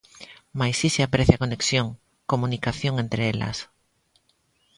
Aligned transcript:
Mais 0.59 0.75
si 0.79 0.87
se 0.95 1.01
aprecia 1.03 1.41
conexión, 1.43 1.87
comunicación, 2.31 2.95
entre 3.03 3.21
elas. 3.33 3.57